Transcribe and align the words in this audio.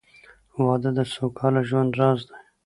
•واده 0.63 0.89
د 0.97 0.99
سوکاله 1.13 1.61
ژوند 1.69 1.91
راز 1.99 2.19
دی. 2.29 2.39